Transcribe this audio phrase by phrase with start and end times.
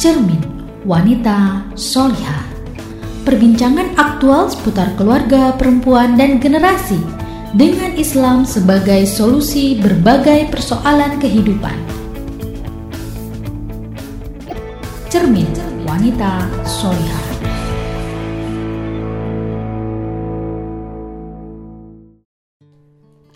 [0.00, 0.40] Cermin
[0.88, 2.48] Wanita Solihah
[3.28, 6.96] Perbincangan aktual seputar keluarga, perempuan, dan generasi
[7.52, 11.76] dengan Islam sebagai solusi berbagai persoalan kehidupan.
[15.12, 15.52] Cermin
[15.84, 17.26] Wanita Solihah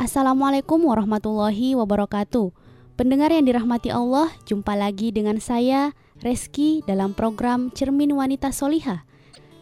[0.00, 2.56] Assalamualaikum warahmatullahi wabarakatuh.
[2.96, 5.92] Pendengar yang dirahmati Allah, jumpa lagi dengan saya
[6.24, 9.04] Reski dalam program Cermin Wanita Soliha.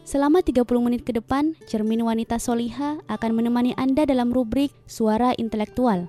[0.07, 6.07] Selama 30 menit ke depan, Cermin Wanita Soliha akan menemani Anda dalam rubrik Suara Intelektual.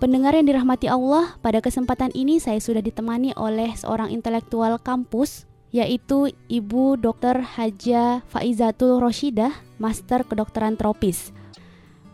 [0.00, 5.44] Pendengar yang dirahmati Allah, pada kesempatan ini saya sudah ditemani oleh seorang intelektual kampus
[5.76, 7.44] yaitu Ibu Dr.
[7.44, 11.36] Haja Faizatul Roshidah, Master Kedokteran Tropis.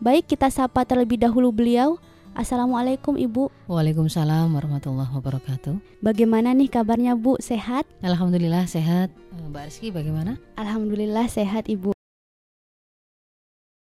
[0.02, 1.98] Baik, kita sapa terlebih dahulu beliau.
[2.38, 3.50] Assalamualaikum Ibu.
[3.66, 5.74] Waalaikumsalam warahmatullahi wabarakatuh.
[5.98, 7.34] Bagaimana nih kabarnya Bu?
[7.42, 7.82] Sehat?
[7.98, 9.10] Alhamdulillah sehat.
[9.10, 10.38] Eh, Mbak Rizky bagaimana?
[10.54, 11.98] Alhamdulillah sehat Ibu.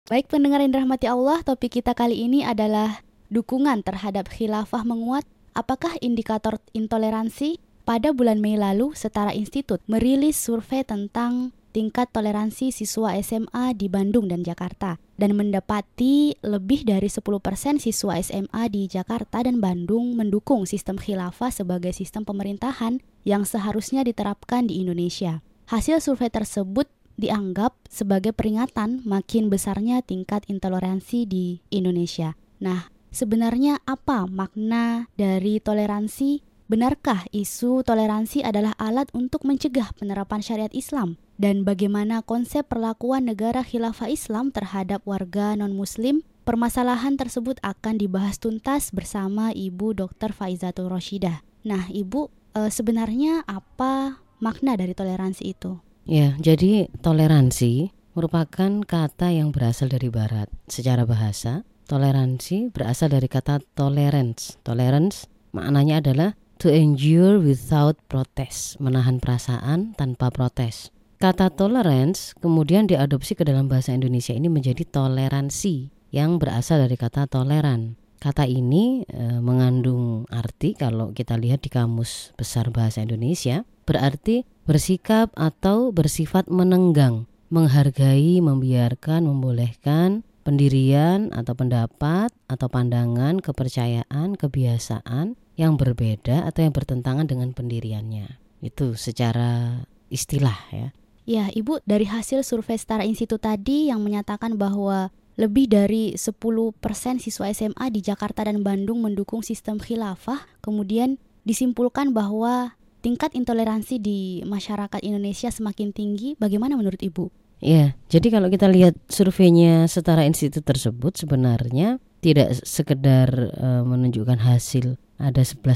[0.05, 3.01] Baik pendengar yang dirahmati Allah, topik kita kali ini adalah
[3.33, 5.25] dukungan terhadap khilafah menguat.
[5.57, 7.57] Apakah indikator intoleransi?
[7.89, 14.29] Pada bulan Mei lalu, Setara Institut merilis survei tentang tingkat toleransi siswa SMA di Bandung
[14.29, 21.01] dan Jakarta dan mendapati lebih dari 10% siswa SMA di Jakarta dan Bandung mendukung sistem
[21.01, 25.41] khilafah sebagai sistem pemerintahan yang seharusnya diterapkan di Indonesia.
[25.67, 26.85] Hasil survei tersebut
[27.17, 32.37] dianggap sebagai peringatan makin besarnya tingkat intoleransi di Indonesia.
[32.61, 36.52] Nah, sebenarnya apa makna dari toleransi?
[36.73, 41.21] Benarkah isu toleransi adalah alat untuk mencegah penerapan syariat Islam?
[41.37, 46.25] dan bagaimana konsep perlakuan negara khilafah Islam terhadap warga non-muslim.
[46.43, 50.35] Permasalahan tersebut akan dibahas tuntas bersama Ibu Dr.
[50.35, 51.45] Faizatul Roshidah.
[51.63, 55.79] Nah, Ibu, e, sebenarnya apa makna dari toleransi itu?
[56.03, 60.51] Ya, jadi toleransi merupakan kata yang berasal dari barat.
[60.67, 64.59] Secara bahasa, toleransi berasal dari kata tolerance.
[64.67, 70.93] Tolerance maknanya adalah to endure without protest, menahan perasaan tanpa protes.
[71.23, 77.31] Kata tolerance kemudian diadopsi ke dalam bahasa Indonesia ini menjadi toleransi yang berasal dari kata
[77.31, 77.95] toleran.
[78.19, 85.31] Kata ini e, mengandung arti kalau kita lihat di kamus besar bahasa Indonesia berarti bersikap
[85.35, 96.45] atau bersifat menenggang, menghargai, membiarkan, membolehkan pendirian atau pendapat atau pandangan, kepercayaan, kebiasaan yang berbeda
[96.49, 98.41] atau yang bertentangan dengan pendiriannya.
[98.63, 100.87] Itu secara istilah ya.
[101.23, 105.07] Ya, Ibu, dari hasil survei Setara Institut tadi yang menyatakan bahwa
[105.39, 106.75] lebih dari 10%
[107.17, 111.15] siswa SMA di Jakarta dan Bandung mendukung sistem khilafah, kemudian
[111.47, 116.35] disimpulkan bahwa tingkat intoleransi di masyarakat Indonesia semakin tinggi.
[116.37, 117.31] Bagaimana menurut Ibu?
[117.63, 124.95] Ya, jadi kalau kita lihat surveinya Setara Institut tersebut sebenarnya tidak sekedar uh, menunjukkan hasil
[125.19, 125.75] ada 11%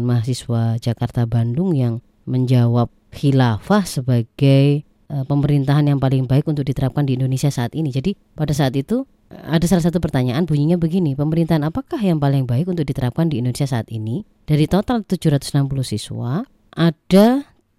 [0.00, 7.20] mahasiswa Jakarta Bandung yang menjawab khilafah sebagai uh, pemerintahan yang paling baik untuk diterapkan di
[7.20, 7.92] Indonesia saat ini.
[7.92, 12.68] Jadi pada saat itu ada salah satu pertanyaan bunyinya begini, pemerintahan apakah yang paling baik
[12.68, 14.28] untuk diterapkan di Indonesia saat ini?
[14.44, 16.44] Dari total 760 siswa,
[16.76, 17.26] ada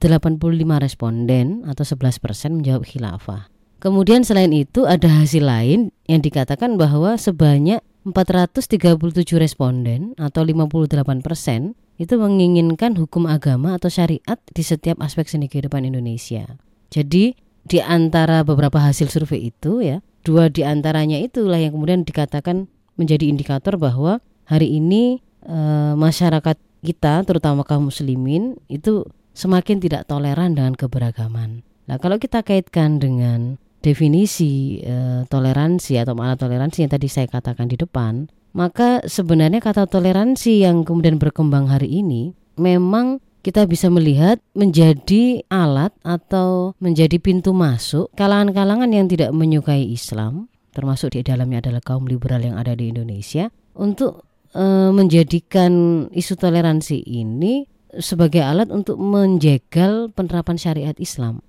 [0.02, 3.54] 85 responden atau 11% menjawab khilafah.
[3.80, 9.00] Kemudian selain itu ada hasil lain yang dikatakan bahwa sebanyak 437
[9.40, 15.88] responden atau 58 persen itu menginginkan hukum agama atau syariat di setiap aspek seni kehidupan
[15.88, 16.60] Indonesia.
[16.92, 22.68] Jadi di antara beberapa hasil survei itu ya, dua di antaranya itulah yang kemudian dikatakan
[23.00, 25.58] menjadi indikator bahwa hari ini e,
[25.96, 31.64] masyarakat kita terutama kaum muslimin itu semakin tidak toleran dengan keberagaman.
[31.88, 37.68] Nah, kalau kita kaitkan dengan definisi e, toleransi atau makna toleransi yang tadi saya katakan
[37.68, 44.40] di depan, maka sebenarnya kata toleransi yang kemudian berkembang hari ini memang kita bisa melihat
[44.56, 51.84] menjadi alat atau menjadi pintu masuk kalangan-kalangan yang tidak menyukai Islam, termasuk di dalamnya adalah
[51.84, 54.24] kaum liberal yang ada di Indonesia, untuk
[54.56, 54.64] e,
[54.96, 57.68] menjadikan isu toleransi ini
[58.00, 61.44] sebagai alat untuk menjegal penerapan syariat Islam.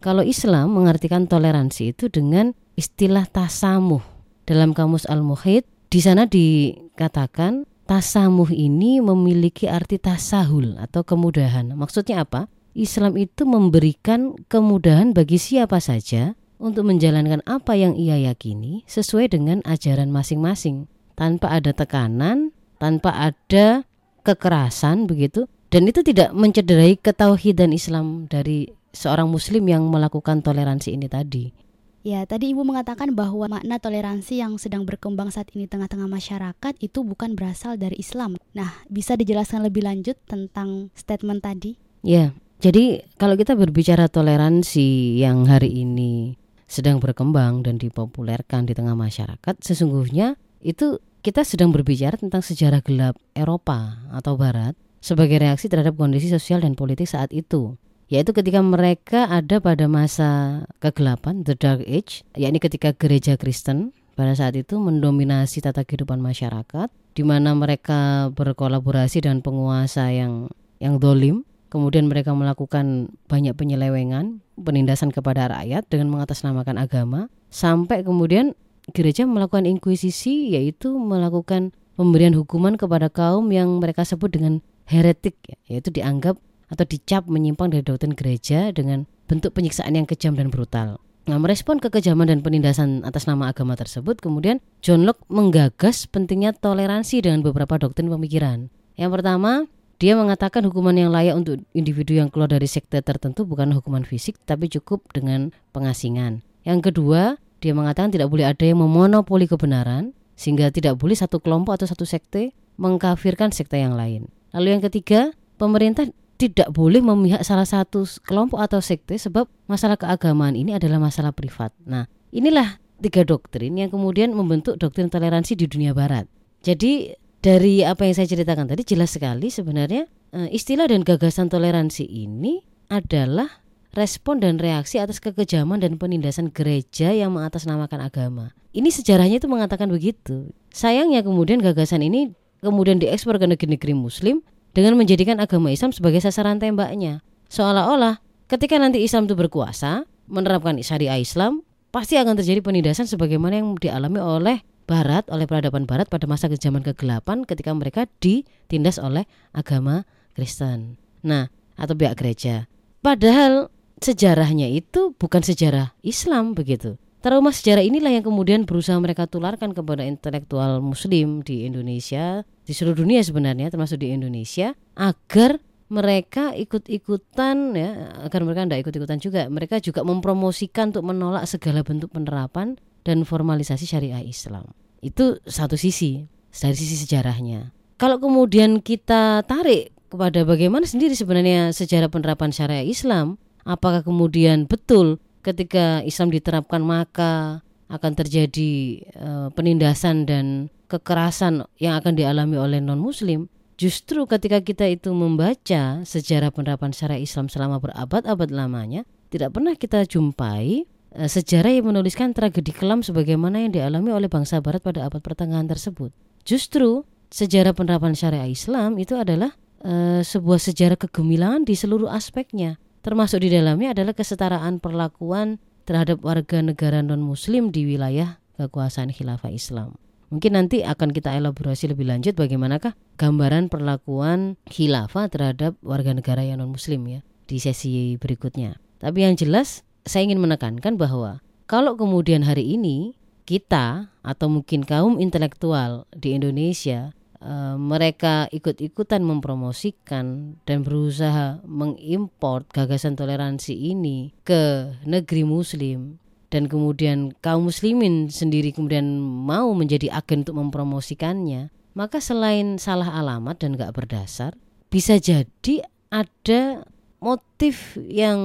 [0.00, 4.00] Kalau Islam mengartikan toleransi itu dengan istilah tasamuh
[4.48, 11.76] dalam kamus Al-Muhid di sana dikatakan tasamuh ini memiliki arti tasahul atau kemudahan.
[11.76, 12.48] Maksudnya apa?
[12.72, 19.60] Islam itu memberikan kemudahan bagi siapa saja untuk menjalankan apa yang ia yakini sesuai dengan
[19.68, 23.84] ajaran masing-masing tanpa ada tekanan, tanpa ada
[24.24, 31.06] kekerasan begitu dan itu tidak mencederai ketauhidan Islam dari seorang muslim yang melakukan toleransi ini
[31.06, 31.70] tadi.
[32.00, 37.04] Ya, tadi Ibu mengatakan bahwa makna toleransi yang sedang berkembang saat ini tengah-tengah masyarakat itu
[37.04, 38.40] bukan berasal dari Islam.
[38.56, 41.76] Nah, bisa dijelaskan lebih lanjut tentang statement tadi?
[42.00, 42.32] Ya,
[42.64, 49.60] jadi kalau kita berbicara toleransi yang hari ini sedang berkembang dan dipopulerkan di tengah masyarakat,
[49.60, 54.72] sesungguhnya itu kita sedang berbicara tentang sejarah gelap Eropa atau Barat
[55.04, 57.76] sebagai reaksi terhadap kondisi sosial dan politik saat itu
[58.10, 64.36] yaitu ketika mereka ada pada masa kegelapan the dark age yakni ketika gereja Kristen pada
[64.36, 71.48] saat itu mendominasi tata kehidupan masyarakat di mana mereka berkolaborasi dengan penguasa yang yang dolim.
[71.70, 77.20] Kemudian mereka melakukan banyak penyelewengan penindasan kepada rakyat dengan mengatasnamakan agama.
[77.46, 78.58] Sampai kemudian
[78.90, 85.38] gereja melakukan inkuisisi yaitu melakukan pemberian hukuman kepada kaum yang mereka sebut dengan heretik
[85.70, 86.34] yaitu dianggap
[86.70, 91.02] atau dicap menyimpang dari doktrin gereja dengan bentuk penyiksaan yang kejam dan brutal.
[91.28, 97.22] Nah, merespon kekejaman dan penindasan atas nama agama tersebut, kemudian John Locke menggagas pentingnya toleransi
[97.22, 98.72] dengan beberapa doktrin pemikiran.
[98.96, 99.70] Yang pertama,
[100.00, 104.40] dia mengatakan hukuman yang layak untuk individu yang keluar dari sekte tertentu bukan hukuman fisik,
[104.48, 106.40] tapi cukup dengan pengasingan.
[106.64, 111.76] Yang kedua, dia mengatakan tidak boleh ada yang memonopoli kebenaran, sehingga tidak boleh satu kelompok
[111.76, 114.32] atau satu sekte mengkafirkan sekte yang lain.
[114.56, 116.08] Lalu yang ketiga, pemerintah
[116.40, 121.68] tidak boleh memihak salah satu kelompok atau sekte sebab masalah keagamaan ini adalah masalah privat.
[121.84, 126.24] Nah, inilah tiga doktrin yang kemudian membentuk doktrin toleransi di dunia barat.
[126.64, 127.12] Jadi
[127.44, 132.64] dari apa yang saya ceritakan tadi jelas sekali sebenarnya eh, istilah dan gagasan toleransi ini
[132.88, 133.60] adalah
[133.92, 138.56] respon dan reaksi atas kekejaman dan penindasan gereja yang mengatasnamakan agama.
[138.72, 140.56] Ini sejarahnya itu mengatakan begitu.
[140.72, 142.32] Sayangnya kemudian gagasan ini
[142.64, 144.40] kemudian diekspor ke negeri-negeri muslim
[144.76, 147.22] dengan menjadikan agama Islam sebagai sasaran tembaknya.
[147.50, 153.74] Seolah-olah ketika nanti Islam itu berkuasa, menerapkan syariah Islam, pasti akan terjadi penindasan sebagaimana yang
[153.74, 154.58] dialami oleh
[154.90, 159.22] Barat, oleh peradaban Barat pada masa zaman kegelapan ketika mereka ditindas oleh
[159.54, 160.02] agama
[160.34, 160.98] Kristen.
[161.22, 161.46] Nah,
[161.78, 162.66] atau pihak gereja.
[162.98, 163.70] Padahal
[164.02, 166.98] sejarahnya itu bukan sejarah Islam begitu.
[167.20, 173.04] Trauma sejarah inilah yang kemudian berusaha mereka tularkan kepada intelektual muslim di Indonesia, di seluruh
[173.04, 175.60] dunia sebenarnya termasuk di Indonesia agar
[175.92, 177.90] mereka ikut-ikutan ya,
[178.24, 179.42] agar mereka tidak ikut-ikutan juga.
[179.52, 184.72] Mereka juga mempromosikan untuk menolak segala bentuk penerapan dan formalisasi syariah Islam.
[185.04, 187.68] Itu satu sisi dari sisi sejarahnya.
[188.00, 193.36] Kalau kemudian kita tarik kepada bagaimana sendiri sebenarnya sejarah penerapan syariah Islam,
[193.68, 202.14] apakah kemudian betul ketika Islam diterapkan maka akan terjadi uh, penindasan dan kekerasan yang akan
[202.14, 208.50] dialami oleh non muslim justru ketika kita itu membaca sejarah penerapan syariah Islam selama berabad-abad
[208.54, 210.86] lamanya tidak pernah kita jumpai
[211.18, 215.66] uh, sejarah yang menuliskan tragedi kelam sebagaimana yang dialami oleh bangsa barat pada abad pertengahan
[215.66, 216.14] tersebut.
[216.46, 223.40] Justru sejarah penerapan syariah Islam itu adalah uh, sebuah sejarah kegemilangan di seluruh aspeknya Termasuk
[223.40, 225.56] di dalamnya adalah kesetaraan perlakuan
[225.88, 229.96] terhadap warga negara non-muslim di wilayah kekuasaan khilafah Islam.
[230.30, 236.62] Mungkin nanti akan kita elaborasi lebih lanjut bagaimanakah gambaran perlakuan khilafah terhadap warga negara yang
[236.62, 237.20] non-muslim ya
[237.50, 238.78] di sesi berikutnya.
[239.02, 245.18] Tapi yang jelas saya ingin menekankan bahwa kalau kemudian hari ini kita atau mungkin kaum
[245.18, 247.10] intelektual di Indonesia
[247.40, 256.20] Eh, mereka ikut-ikutan mempromosikan dan berusaha mengimpor gagasan toleransi ini ke negeri muslim.
[256.50, 261.72] Dan kemudian kaum muslimin sendiri kemudian mau menjadi agen untuk mempromosikannya.
[261.96, 264.54] Maka selain salah alamat dan gak berdasar
[264.90, 266.82] bisa jadi ada
[267.22, 268.38] motif yang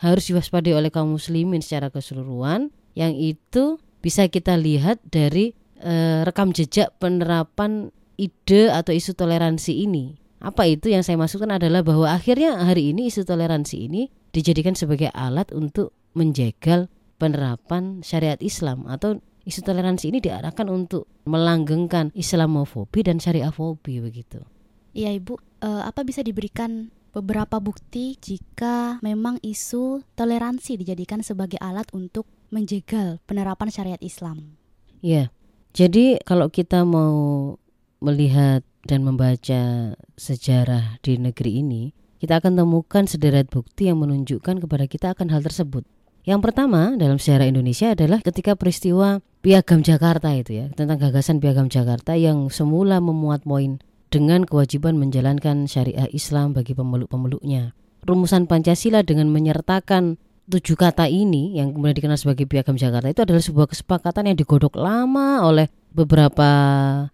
[0.00, 6.56] harus diwaspadai oleh kaum muslimin secara keseluruhan yang itu bisa kita lihat dari e, rekam
[6.56, 10.18] jejak penerapan ide atau isu toleransi ini.
[10.44, 15.08] Apa itu yang saya maksudkan adalah bahwa akhirnya hari ini isu toleransi ini dijadikan sebagai
[15.16, 23.16] alat untuk menjegal penerapan syariat Islam atau isu toleransi ini diarahkan untuk melanggengkan Islamofobi dan
[23.20, 24.44] syariafobi begitu.
[24.92, 31.86] Iya Ibu, e, apa bisa diberikan beberapa bukti jika memang isu toleransi dijadikan sebagai alat
[31.94, 34.58] untuk menjegal penerapan syariat Islam?
[35.00, 35.30] Ya,
[35.74, 37.56] jadi kalau kita mau
[38.04, 41.82] melihat dan membaca sejarah di negeri ini,
[42.20, 45.88] kita akan temukan sederet bukti yang menunjukkan kepada kita akan hal tersebut.
[46.24, 51.68] Yang pertama dalam sejarah Indonesia adalah ketika peristiwa Piagam Jakarta itu ya, tentang gagasan Piagam
[51.68, 53.76] Jakarta yang semula memuat poin
[54.08, 57.76] dengan kewajiban menjalankan syariah Islam bagi pemeluk-pemeluknya.
[58.08, 60.16] Rumusan Pancasila dengan menyertakan
[60.48, 64.80] tujuh kata ini yang kemudian dikenal sebagai Piagam Jakarta itu adalah sebuah kesepakatan yang digodok
[64.80, 66.50] lama oleh beberapa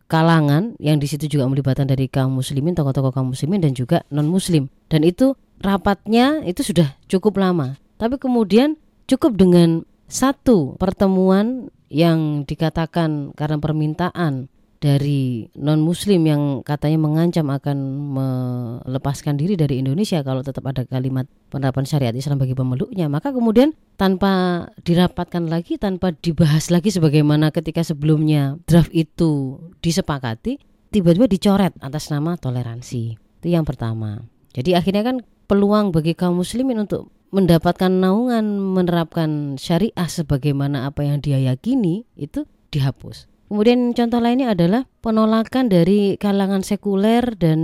[0.08, 4.26] kalangan yang di situ juga melibatkan dari kaum muslimin, tokoh-tokoh kaum muslimin dan juga non
[4.26, 4.72] muslim.
[4.88, 7.76] Dan itu rapatnya itu sudah cukup lama.
[8.00, 14.48] Tapi kemudian cukup dengan satu pertemuan yang dikatakan karena permintaan
[14.80, 17.78] dari non muslim yang katanya mengancam akan
[18.16, 23.12] melepaskan diri dari Indonesia kalau tetap ada kalimat penerapan syariat Islam bagi pemeluknya.
[23.12, 30.56] Maka kemudian tanpa dirapatkan lagi tanpa dibahas lagi sebagaimana ketika sebelumnya draft itu disepakati
[30.88, 33.20] tiba-tiba dicoret atas nama toleransi.
[33.44, 34.24] Itu yang pertama.
[34.56, 41.20] Jadi akhirnya kan peluang bagi kaum muslimin untuk mendapatkan naungan menerapkan syariah sebagaimana apa yang
[41.20, 47.58] dia yakini itu dihapus Kemudian contoh lainnya adalah penolakan dari kalangan sekuler dan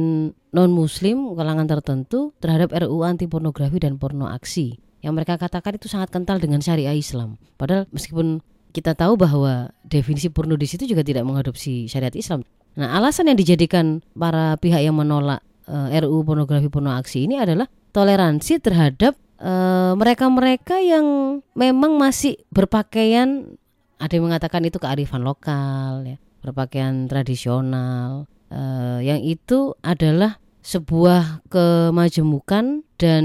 [0.50, 4.82] non-muslim, kalangan tertentu terhadap RUU anti pornografi dan porno aksi.
[4.98, 7.38] Yang mereka katakan itu sangat kental dengan syariah Islam.
[7.54, 8.42] Padahal meskipun
[8.74, 12.42] kita tahu bahwa definisi porno di situ juga tidak mengadopsi syariat Islam.
[12.74, 15.38] Nah, alasan yang dijadikan para pihak yang menolak
[15.70, 21.06] uh, eh, RUU pornografi porno aksi ini adalah toleransi terhadap eh, mereka-mereka uh, yang
[21.54, 23.54] memang masih berpakaian
[23.96, 32.82] ada yang mengatakan itu kearifan lokal ya berpakaian tradisional uh, yang itu adalah sebuah kemajemukan
[32.98, 33.24] dan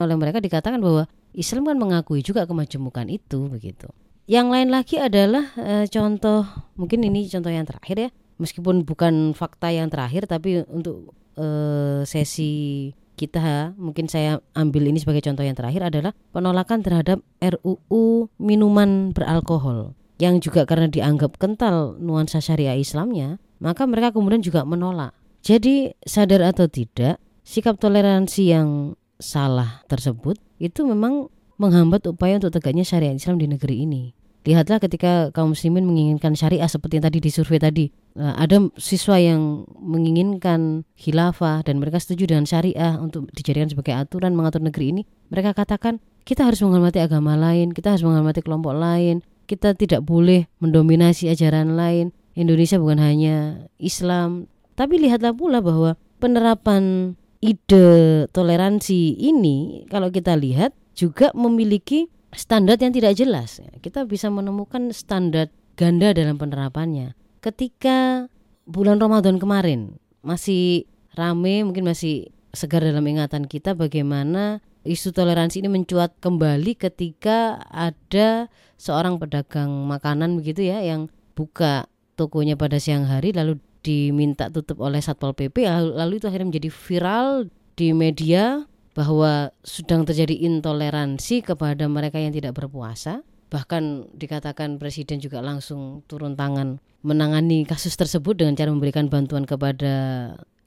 [0.00, 3.88] oleh mereka dikatakan bahwa Islam kan mengakui juga kemajemukan itu begitu.
[4.28, 6.44] Yang lain lagi adalah uh, contoh
[6.76, 12.90] mungkin ini contoh yang terakhir ya meskipun bukan fakta yang terakhir tapi untuk uh, sesi
[13.16, 19.94] kita mungkin saya ambil ini sebagai contoh yang terakhir adalah penolakan terhadap RUU minuman beralkohol
[20.22, 25.10] yang juga karena dianggap kental nuansa syariah Islamnya, maka mereka kemudian juga menolak.
[25.42, 31.26] Jadi sadar atau tidak, sikap toleransi yang salah tersebut itu memang
[31.58, 34.14] menghambat upaya untuk tegaknya syariah Islam di negeri ini.
[34.42, 37.86] Lihatlah ketika kaum muslimin menginginkan syariah seperti yang tadi di survei tadi.
[38.18, 44.34] Eh, ada siswa yang menginginkan khilafah dan mereka setuju dengan syariah untuk dijadikan sebagai aturan
[44.34, 45.02] mengatur negeri ini.
[45.30, 50.50] Mereka katakan kita harus menghormati agama lain, kita harus menghormati kelompok lain, kita tidak boleh
[50.58, 52.10] mendominasi ajaran lain.
[52.34, 60.72] Indonesia bukan hanya Islam, tapi lihatlah pula bahwa penerapan ide toleransi ini kalau kita lihat
[60.94, 63.60] juga memiliki standar yang tidak jelas.
[63.84, 67.16] Kita bisa menemukan standar ganda dalam penerapannya.
[67.44, 68.28] Ketika
[68.64, 75.70] bulan Ramadan kemarin masih rame, mungkin masih segar dalam ingatan kita bagaimana isu toleransi ini
[75.72, 83.32] mencuat kembali ketika ada seorang pedagang makanan begitu ya yang buka tokonya pada siang hari
[83.32, 85.64] lalu diminta tutup oleh Satpol PP
[85.96, 87.28] lalu itu akhirnya menjadi viral
[87.74, 93.24] di media bahwa sedang terjadi intoleransi kepada mereka yang tidak berpuasa.
[93.52, 99.94] Bahkan dikatakan presiden juga langsung turun tangan menangani kasus tersebut dengan cara memberikan bantuan kepada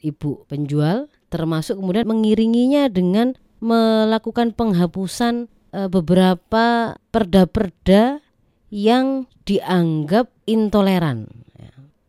[0.05, 8.22] ibu penjual termasuk kemudian mengiringinya dengan melakukan penghapusan e, beberapa perda-perda
[8.70, 11.27] yang dianggap intoleran.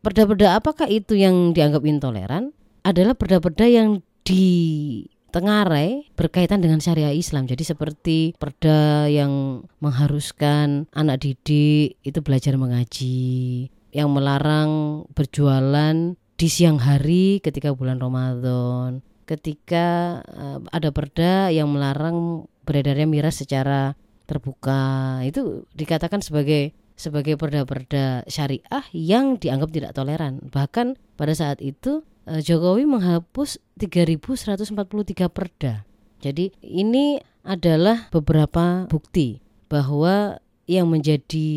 [0.04, 2.54] Perda-perda apakah itu yang dianggap intoleran?
[2.86, 5.02] Adalah perda-perda yang di
[5.34, 7.44] Tengarai berkaitan dengan syariah Islam.
[7.44, 16.76] Jadi seperti perda yang mengharuskan anak didik itu belajar mengaji, yang melarang berjualan di siang
[16.80, 25.20] hari ketika bulan Ramadan, ketika uh, ada perda yang melarang beredarnya miras secara terbuka.
[25.24, 30.40] Itu dikatakan sebagai sebagai perda-perda syariah yang dianggap tidak toleran.
[30.48, 35.86] Bahkan pada saat itu Eh, Jokowi menghapus 3143 perda.
[36.18, 39.38] Jadi ini adalah beberapa bukti
[39.70, 41.48] bahwa yang menjadi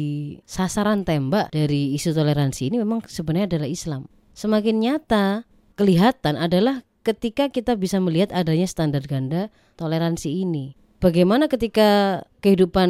[0.45, 4.05] sasaran tembak dari isu toleransi ini memang sebenarnya adalah Islam.
[4.38, 9.49] Semakin nyata kelihatan adalah ketika kita bisa melihat adanya standar ganda
[9.81, 10.77] toleransi ini.
[11.01, 12.89] Bagaimana ketika kehidupan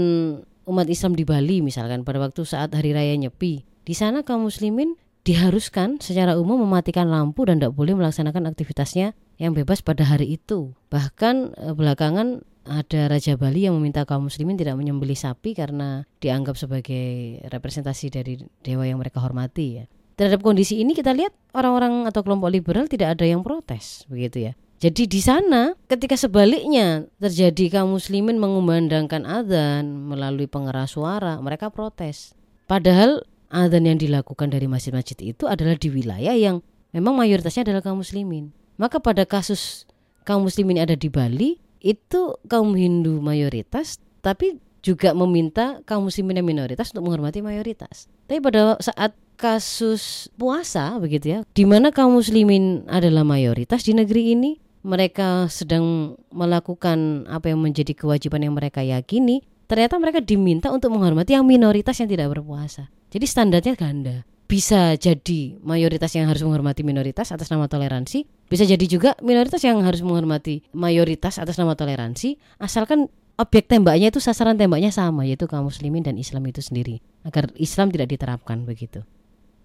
[0.67, 5.00] umat Islam di Bali misalkan pada waktu saat hari raya Nyepi, di sana kaum muslimin
[5.27, 10.75] diharuskan secara umum mematikan lampu dan tidak boleh melaksanakan aktivitasnya yang bebas pada hari itu.
[10.91, 16.53] Bahkan eh, belakangan ada Raja Bali yang meminta kaum muslimin tidak menyembelih sapi karena dianggap
[16.53, 19.85] sebagai representasi dari dewa yang mereka hormati ya.
[20.19, 24.53] Terhadap kondisi ini kita lihat orang-orang atau kelompok liberal tidak ada yang protes begitu ya.
[24.79, 32.31] Jadi di sana ketika sebaliknya terjadi kaum muslimin mengumandangkan adzan melalui pengeras suara, mereka protes.
[32.63, 36.62] Padahal adzan yang dilakukan dari masjid-masjid itu adalah di wilayah yang
[36.94, 38.53] memang mayoritasnya adalah kaum muslimin.
[38.79, 39.84] Maka pada kasus
[40.24, 46.48] kaum muslimin ada di Bali itu kaum Hindu mayoritas tapi juga meminta kaum muslimin yang
[46.48, 48.08] minoritas untuk menghormati mayoritas.
[48.27, 54.36] Tapi pada saat kasus puasa begitu ya, di mana kaum muslimin adalah mayoritas di negeri
[54.36, 60.91] ini, mereka sedang melakukan apa yang menjadi kewajiban yang mereka yakini, ternyata mereka diminta untuk
[60.96, 62.91] menghormati yang minoritas yang tidak berpuasa.
[63.09, 68.81] Jadi standarnya ganda bisa jadi mayoritas yang harus menghormati minoritas atas nama toleransi, bisa jadi
[68.89, 74.89] juga minoritas yang harus menghormati mayoritas atas nama toleransi, asalkan objek tembaknya itu sasaran tembaknya
[74.89, 79.05] sama yaitu kaum muslimin dan Islam itu sendiri, agar Islam tidak diterapkan begitu.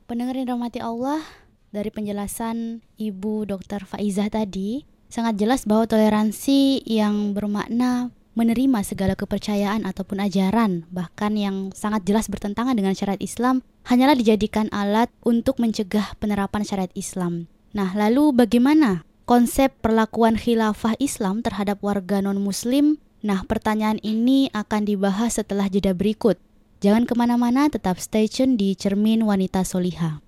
[0.05, 1.25] Pendengar yang rahmati Allah,
[1.73, 3.89] dari penjelasan Ibu Dr.
[3.89, 11.71] Faizah tadi, sangat jelas bahwa toleransi yang bermakna menerima segala kepercayaan ataupun ajaran, bahkan yang
[11.71, 17.47] sangat jelas bertentangan dengan syariat Islam, hanyalah dijadikan alat untuk mencegah penerapan syariat Islam.
[17.75, 22.99] Nah, lalu bagaimana konsep perlakuan khilafah Islam terhadap warga non-Muslim?
[23.25, 26.37] Nah, pertanyaan ini akan dibahas setelah jeda berikut.
[26.85, 30.21] Jangan ke mana-mana, tetap stay tune di Cermin Wanita Soliha.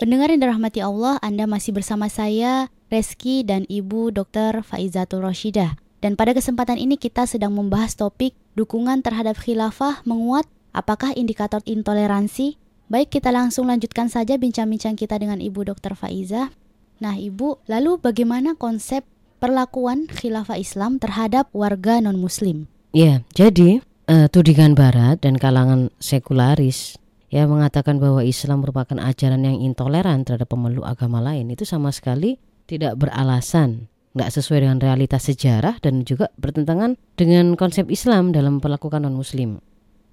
[0.00, 4.64] Pendengar yang dirahmati Allah, Anda masih bersama saya, Reski dan Ibu Dr.
[4.64, 11.12] Faizatul Roshidah dan pada kesempatan ini kita sedang membahas topik dukungan terhadap khilafah menguat, apakah
[11.12, 12.56] indikator intoleransi?
[12.88, 15.92] Baik, kita langsung lanjutkan saja bincang-bincang kita dengan Ibu Dr.
[15.94, 16.50] Faiza.
[17.04, 19.04] Nah, Ibu, lalu bagaimana konsep
[19.38, 22.66] perlakuan khilafah Islam terhadap warga non-muslim?
[22.96, 26.96] Ya, jadi uh, tudingan barat dan kalangan sekularis
[27.28, 32.42] yang mengatakan bahwa Islam merupakan ajaran yang intoleran terhadap pemeluk agama lain itu sama sekali
[32.66, 39.06] tidak beralasan nggak sesuai dengan realitas sejarah dan juga bertentangan dengan konsep Islam dalam perlakukan
[39.06, 39.62] non Muslim.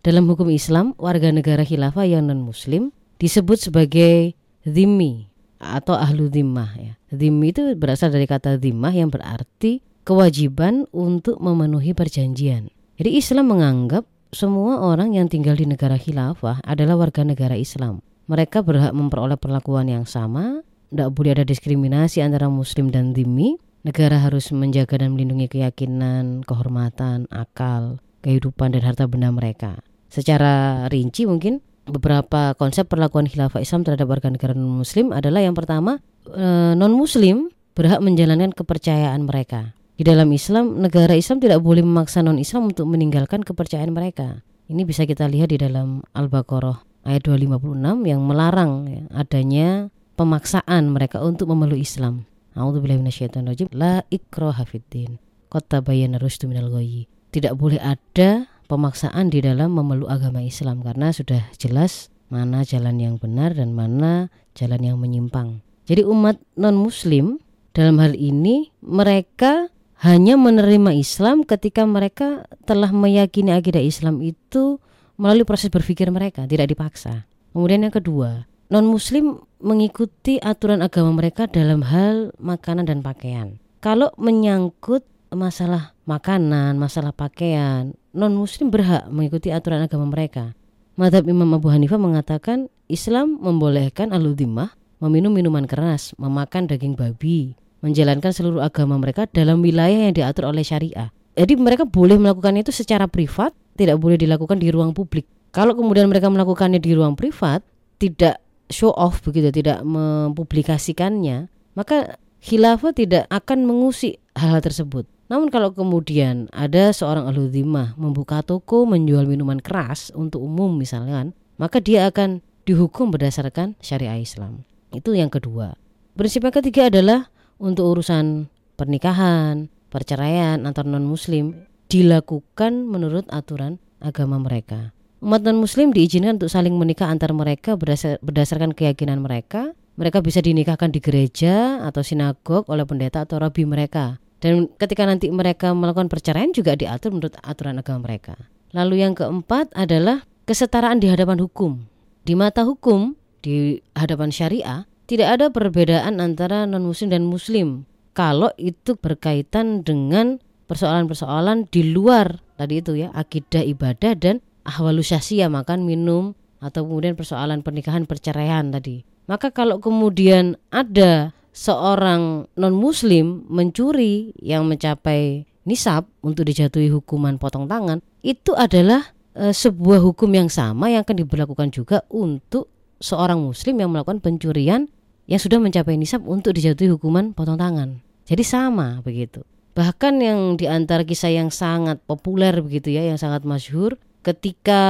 [0.05, 5.27] Dalam hukum Islam, warga negara khilafah yang non Muslim disebut sebagai zimmi
[5.57, 6.93] atau ahlu zimmah ya.
[7.09, 12.69] Zimmi itu berasal dari kata zimmah yang berarti kewajiban untuk memenuhi perjanjian.
[12.97, 18.05] Jadi Islam menganggap semua orang yang tinggal di negara khilafah adalah warga negara Islam.
[18.27, 23.55] Mereka berhak memperoleh perlakuan yang sama, tidak boleh ada diskriminasi antara muslim dan zimmi,
[23.87, 29.79] Negara harus menjaga dan melindungi keyakinan, kehormatan, akal, kehidupan dan harta benda mereka.
[30.11, 35.55] Secara rinci mungkin beberapa konsep perlakuan khilafah Islam terhadap warga negara non muslim adalah yang
[35.55, 37.47] pertama eh, non muslim
[37.79, 39.71] berhak menjalankan kepercayaan mereka.
[39.95, 44.43] Di dalam Islam, negara Islam tidak boleh memaksa non Islam untuk meninggalkan kepercayaan mereka.
[44.67, 49.87] Ini bisa kita lihat di dalam Al-Baqarah ayat 256 yang melarang ya, adanya
[50.19, 52.27] pemaksaan mereka untuk memeluk Islam.
[52.57, 53.69] A'udzubillahi minasyaitonirrajim.
[53.77, 55.21] La ikraha fiddin.
[55.53, 57.05] Qad tabayyana rusdu minal ghayyi.
[57.29, 63.15] Tidak boleh ada pemaksaan di dalam memeluk agama Islam karena sudah jelas mana jalan yang
[63.15, 65.63] benar dan mana jalan yang menyimpang.
[65.87, 67.39] Jadi umat non-muslim
[67.71, 69.71] dalam hal ini mereka
[70.03, 74.83] hanya menerima Islam ketika mereka telah meyakini akidah Islam itu
[75.17, 77.25] melalui proses berpikir mereka, tidak dipaksa.
[77.55, 83.57] Kemudian yang kedua, non-muslim mengikuti aturan agama mereka dalam hal makanan dan pakaian.
[83.79, 90.55] Kalau menyangkut masalah makanan, masalah pakaian, non-muslim berhak mengikuti aturan agama mereka.
[90.97, 97.53] Madhab Imam Abu Hanifah mengatakan Islam membolehkan aludimah meminum minuman keras, memakan daging babi,
[97.85, 101.13] menjalankan seluruh agama mereka dalam wilayah yang diatur oleh syariah.
[101.37, 105.29] Jadi mereka boleh melakukan itu secara privat, tidak boleh dilakukan di ruang publik.
[105.53, 107.61] Kalau kemudian mereka melakukannya di ruang privat,
[108.01, 115.05] tidak show off begitu tidak mempublikasikannya maka khilafah tidak akan mengusik hal-hal tersebut.
[115.27, 117.51] Namun kalau kemudian ada seorang ahlu
[117.99, 124.63] membuka toko menjual minuman keras untuk umum misalkan maka dia akan dihukum berdasarkan syariah Islam.
[124.95, 125.75] Itu yang kedua.
[126.15, 127.27] Prinsip yang ketiga adalah
[127.59, 128.47] untuk urusan
[128.79, 136.77] pernikahan perceraian antar non muslim dilakukan menurut aturan agama mereka Umat non-muslim diizinkan untuk saling
[136.77, 139.73] menikah antar mereka berdasar, berdasarkan keyakinan mereka.
[139.97, 144.21] Mereka bisa dinikahkan di gereja atau sinagog oleh pendeta atau rabi mereka.
[144.37, 148.37] Dan ketika nanti mereka melakukan perceraian juga diatur menurut aturan agama mereka.
[148.77, 151.81] Lalu yang keempat adalah kesetaraan di hadapan hukum.
[152.21, 157.89] Di mata hukum, di hadapan syariah, tidak ada perbedaan antara non-muslim dan muslim.
[158.13, 160.37] Kalau itu berkaitan dengan
[160.69, 167.63] persoalan-persoalan di luar tadi itu ya, akidah ibadah dan ahwalusyasya makan minum atau kemudian persoalan
[167.63, 169.07] pernikahan perceraian tadi.
[169.27, 177.67] Maka kalau kemudian ada seorang non muslim mencuri yang mencapai nisab untuk dijatuhi hukuman potong
[177.67, 182.71] tangan, itu adalah e, sebuah hukum yang sama yang akan diberlakukan juga untuk
[183.03, 184.87] seorang muslim yang melakukan pencurian
[185.27, 187.99] yang sudah mencapai nisab untuk dijatuhi hukuman potong tangan.
[188.23, 189.43] Jadi sama begitu.
[189.75, 194.81] Bahkan yang di antara kisah yang sangat populer begitu ya, yang sangat masyhur ketika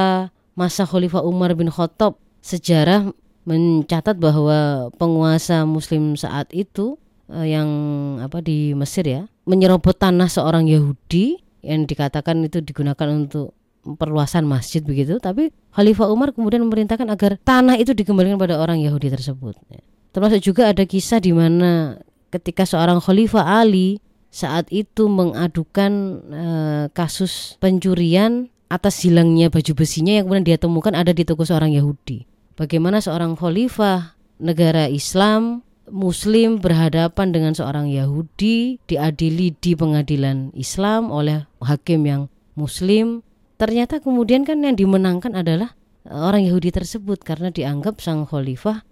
[0.58, 3.14] masa Khalifah Umar bin Khattab sejarah
[3.46, 6.98] mencatat bahwa penguasa muslim saat itu
[7.30, 7.70] eh, yang
[8.18, 13.54] apa di Mesir ya menyerobot tanah seorang Yahudi yang dikatakan itu digunakan untuk
[13.88, 19.14] perluasan masjid begitu tapi Khalifah Umar kemudian memerintahkan agar tanah itu dikembalikan pada orang Yahudi
[19.14, 19.56] tersebut
[20.12, 22.02] termasuk juga ada kisah di mana
[22.34, 25.92] ketika seorang Khalifah Ali saat itu mengadukan
[26.28, 31.72] uh, kasus pencurian atas hilangnya baju besinya yang kemudian dia temukan ada di toko seorang
[31.72, 32.28] Yahudi
[32.60, 41.48] bagaimana seorang khalifah negara Islam Muslim berhadapan dengan seorang Yahudi diadili di pengadilan Islam oleh
[41.64, 42.22] hakim yang
[42.60, 43.24] Muslim.
[43.56, 48.84] Ternyata kemudian kan yang dimenangkan adalah orang Yahudi tersebut karena dianggap sang khalifah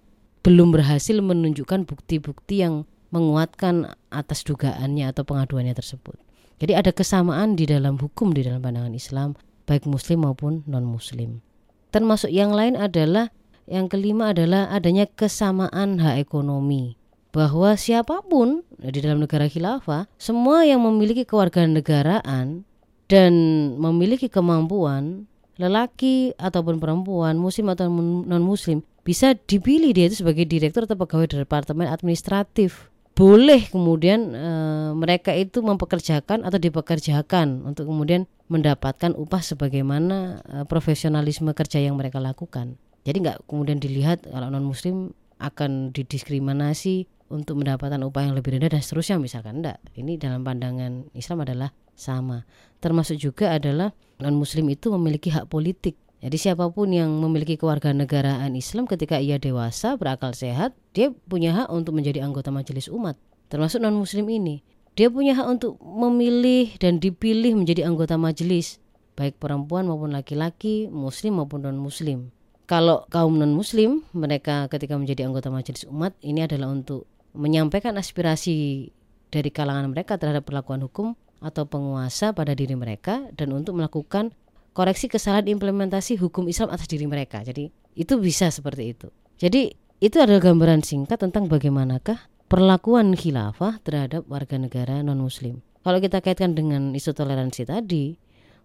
[0.42, 6.16] belum berhasil menunjukkan bukti-bukti yang menguatkan atas dugaannya atau pengaduannya tersebut.
[6.64, 11.42] Jadi ada kesamaan di dalam hukum di dalam pandangan Islam baik muslim maupun non-muslim.
[11.90, 13.34] Termasuk yang lain adalah
[13.66, 16.98] yang kelima adalah adanya kesamaan hak ekonomi
[17.36, 22.64] bahwa siapa pun di dalam negara khilafah semua yang memiliki kewarganegaraan
[23.12, 23.34] dan
[23.76, 25.28] memiliki kemampuan
[25.60, 31.44] lelaki ataupun perempuan muslim atau non muslim bisa dipilih dia itu sebagai direktur atau pegawai
[31.44, 34.50] departemen administratif boleh kemudian e,
[34.92, 42.20] mereka itu mempekerjakan atau dipekerjakan untuk kemudian mendapatkan upah sebagaimana e, profesionalisme kerja yang mereka
[42.20, 42.76] lakukan
[43.08, 48.70] jadi nggak kemudian dilihat kalau non muslim akan didiskriminasi untuk mendapatkan upah yang lebih rendah
[48.70, 49.82] dan seterusnya misalkan enggak.
[49.98, 52.46] Ini dalam pandangan Islam adalah sama.
[52.82, 55.98] Termasuk juga adalah non muslim itu memiliki hak politik.
[56.26, 61.70] Jadi siapa pun yang memiliki kewarganegaraan Islam ketika ia dewasa, berakal sehat, dia punya hak
[61.70, 63.14] untuk menjadi anggota majelis umat.
[63.54, 64.66] Termasuk non muslim ini.
[64.98, 68.82] Dia punya hak untuk memilih dan dipilih menjadi anggota majelis,
[69.14, 72.34] baik perempuan maupun laki-laki, muslim maupun non muslim
[72.66, 77.06] kalau kaum non muslim mereka ketika menjadi anggota majelis umat ini adalah untuk
[77.38, 78.90] menyampaikan aspirasi
[79.30, 81.14] dari kalangan mereka terhadap perlakuan hukum
[81.46, 84.34] atau penguasa pada diri mereka dan untuk melakukan
[84.76, 87.40] koreksi kesalahan implementasi hukum Islam atas diri mereka.
[87.42, 89.08] Jadi itu bisa seperti itu.
[89.40, 89.72] Jadi
[90.04, 92.20] itu adalah gambaran singkat tentang bagaimanakah
[92.52, 95.64] perlakuan khilafah terhadap warga negara non muslim.
[95.82, 98.20] Kalau kita kaitkan dengan isu toleransi tadi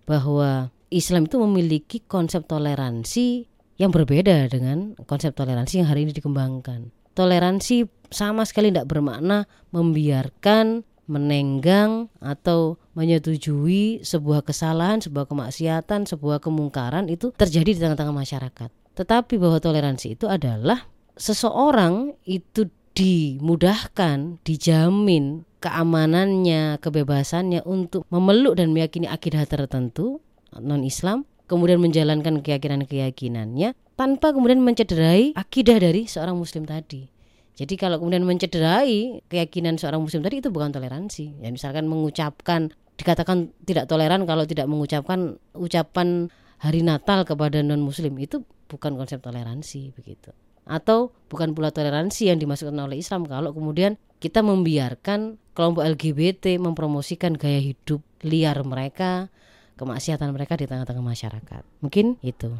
[0.05, 3.47] bahwa Islam itu memiliki konsep toleransi
[3.79, 6.91] yang berbeda dengan konsep toleransi yang hari ini dikembangkan.
[7.15, 17.11] Toleransi sama sekali tidak bermakna membiarkan, menenggang atau menyetujui sebuah kesalahan, sebuah kemaksiatan, sebuah kemungkaran
[17.11, 18.71] itu terjadi di tengah-tengah masyarakat.
[18.95, 20.87] Tetapi bahwa toleransi itu adalah
[21.19, 30.23] seseorang itu dimudahkan, dijamin keamanannya, kebebasannya untuk memeluk dan meyakini akidah tertentu
[30.55, 37.11] non-Islam kemudian menjalankan keyakinan-keyakinannya tanpa kemudian mencederai akidah dari seorang muslim tadi.
[37.61, 41.45] Jadi kalau kemudian mencederai keyakinan seorang muslim tadi itu bukan toleransi.
[41.45, 48.17] Ya misalkan mengucapkan dikatakan tidak toleran kalau tidak mengucapkan ucapan hari Natal kepada non muslim
[48.17, 50.33] itu bukan konsep toleransi begitu.
[50.65, 57.37] Atau bukan pula toleransi yang dimasukkan oleh Islam kalau kemudian kita membiarkan kelompok LGBT mempromosikan
[57.37, 59.29] gaya hidup liar mereka
[59.77, 61.63] kemaksiatan mereka di tengah-tengah masyarakat.
[61.85, 62.53] Mungkin itu.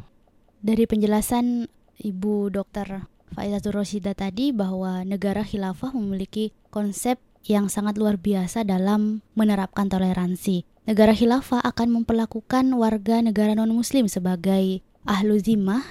[0.61, 1.69] Dari penjelasan
[2.01, 7.17] Ibu Dokter Faizatul Roshida tadi bahwa negara khilafah memiliki konsep
[7.47, 10.67] yang sangat luar biasa dalam menerapkan toleransi.
[10.85, 15.81] Negara khilafah akan memperlakukan warga negara non-muslim sebagai ahlu zimah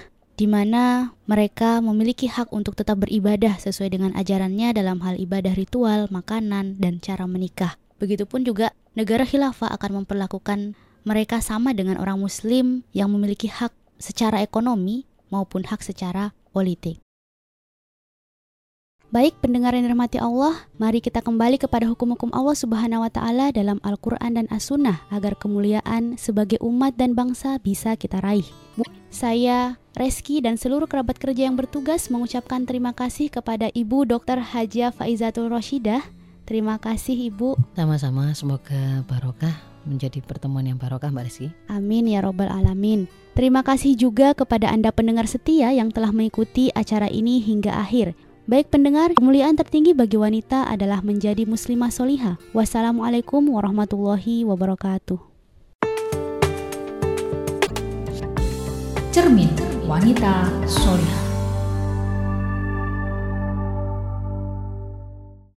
[0.41, 6.09] di mana mereka memiliki hak untuk tetap beribadah sesuai dengan ajarannya dalam hal ibadah ritual,
[6.09, 7.77] makanan, dan cara menikah.
[8.01, 10.75] Begitupun juga negara khilafah akan memperlakukan
[11.05, 17.01] mereka sama dengan orang Muslim yang memiliki hak secara ekonomi maupun hak secara politik.
[19.11, 23.83] Baik pendengar yang dirahmati Allah, mari kita kembali kepada hukum-hukum Allah Subhanahu wa taala dalam
[23.83, 28.47] Al-Qur'an dan As-Sunnah agar kemuliaan sebagai umat dan bangsa bisa kita raih.
[29.11, 34.39] Saya Reski dan seluruh kerabat kerja yang bertugas mengucapkan terima kasih kepada Ibu Dr.
[34.47, 36.07] Haja Faizatul Roshidah.
[36.47, 37.59] Terima kasih Ibu.
[37.75, 39.59] Sama-sama, semoga barokah
[39.91, 41.51] menjadi pertemuan yang barokah Mbak Rizky.
[41.67, 43.11] Amin ya robbal alamin.
[43.35, 48.15] Terima kasih juga kepada Anda pendengar setia yang telah mengikuti acara ini hingga akhir.
[48.51, 52.35] Baik pendengar, kemuliaan tertinggi bagi wanita adalah menjadi muslimah solihah.
[52.51, 55.23] Wassalamualaikum warahmatullahi wabarakatuh.
[59.15, 59.55] Cermin
[59.87, 61.30] Wanita Solihah